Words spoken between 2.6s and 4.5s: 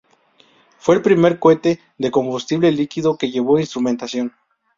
líquido que llevó instrumentación.